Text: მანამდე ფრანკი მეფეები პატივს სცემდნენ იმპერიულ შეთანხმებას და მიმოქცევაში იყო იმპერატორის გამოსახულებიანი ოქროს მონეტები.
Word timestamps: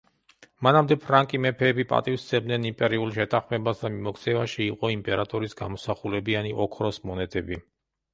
მანამდე 0.67 0.95
ფრანკი 1.01 1.39
მეფეები 1.45 1.83
პატივს 1.91 2.23
სცემდნენ 2.29 2.65
იმპერიულ 2.69 3.11
შეთანხმებას 3.17 3.83
და 3.83 3.91
მიმოქცევაში 3.97 4.63
იყო 4.69 4.91
იმპერატორის 4.95 5.55
გამოსახულებიანი 5.61 6.55
ოქროს 6.65 6.99
მონეტები. 7.11 7.61